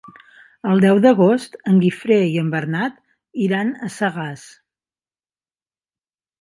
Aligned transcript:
El 0.69 0.79
deu 0.85 1.01
d'agost 1.03 1.57
en 1.73 1.77
Guifré 1.83 2.17
i 2.31 2.41
en 2.43 2.49
Bernat 2.55 2.97
iran 3.47 3.71
a 3.89 3.93
Sagàs. 3.99 4.49